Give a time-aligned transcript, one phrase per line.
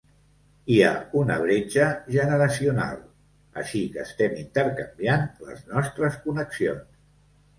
[0.75, 2.95] Hi ha una bretxa generacional,
[3.63, 6.99] així que estem intercanviant les nostres connexions.